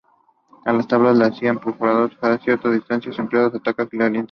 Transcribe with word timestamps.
A 0.65 0.73
las 0.73 0.87
tablas 0.87 1.13
se 1.15 1.19
le 1.19 1.25
hacían 1.25 1.59
perforaciones 1.59 2.17
cada 2.19 2.39
cierta 2.39 2.71
distancia 2.71 3.11
empleando 3.19 3.57
estacas 3.57 3.87
calientes. 3.87 4.19